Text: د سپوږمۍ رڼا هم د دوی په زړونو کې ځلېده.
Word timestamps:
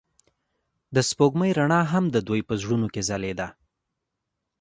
د 0.95 0.97
سپوږمۍ 1.09 1.51
رڼا 1.59 1.81
هم 1.91 2.05
د 2.15 2.17
دوی 2.27 2.41
په 2.47 2.53
زړونو 2.61 2.87
کې 2.93 3.01
ځلېده. 3.09 3.47